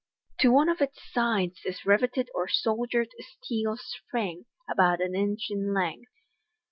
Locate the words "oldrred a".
2.47-3.21